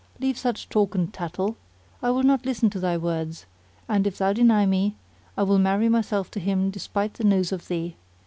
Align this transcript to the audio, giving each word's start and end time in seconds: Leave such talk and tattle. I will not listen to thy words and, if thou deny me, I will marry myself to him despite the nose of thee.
Leave 0.19 0.35
such 0.35 0.67
talk 0.67 0.95
and 0.95 1.13
tattle. 1.13 1.55
I 2.01 2.09
will 2.09 2.23
not 2.23 2.43
listen 2.43 2.71
to 2.71 2.79
thy 2.79 2.97
words 2.97 3.45
and, 3.87 4.07
if 4.07 4.17
thou 4.17 4.33
deny 4.33 4.65
me, 4.65 4.95
I 5.37 5.43
will 5.43 5.59
marry 5.59 5.89
myself 5.89 6.31
to 6.31 6.39
him 6.39 6.71
despite 6.71 7.13
the 7.13 7.23
nose 7.23 7.51
of 7.51 7.67
thee. 7.67 7.95